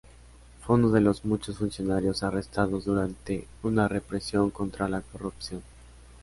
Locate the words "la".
4.89-5.01